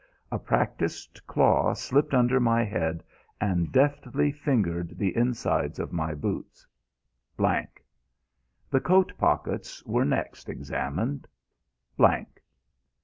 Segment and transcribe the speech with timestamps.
[0.31, 3.03] A practised claw slipped under my head
[3.39, 6.65] and deftly fingered the insides of my boots:
[7.37, 7.83] Blank.
[8.71, 11.27] The coat pockets were next examined:
[11.97, 12.41] Blank.